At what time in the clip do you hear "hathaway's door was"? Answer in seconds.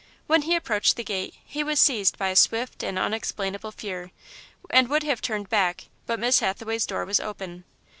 6.39-7.19